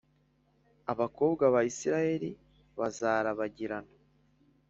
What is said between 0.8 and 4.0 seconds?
Abakobwa ba Isirayeli bazarabagirana